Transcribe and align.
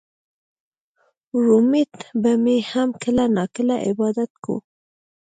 رومېټ 1.45 1.93
به 2.21 2.31
مې 2.43 2.57
هم 2.71 2.89
کله 3.03 3.25
نا 3.35 3.45
کله 3.55 3.75
عبادت 3.87 4.31
کوو 4.43 4.57